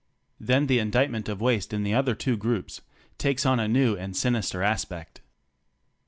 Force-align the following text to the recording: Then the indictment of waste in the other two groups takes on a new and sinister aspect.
Then 0.39 0.65
the 0.65 0.79
indictment 0.79 1.29
of 1.29 1.41
waste 1.41 1.73
in 1.73 1.83
the 1.83 1.93
other 1.93 2.15
two 2.15 2.35
groups 2.35 2.81
takes 3.19 3.45
on 3.45 3.59
a 3.59 3.67
new 3.67 3.95
and 3.95 4.17
sinister 4.17 4.63
aspect. 4.63 5.21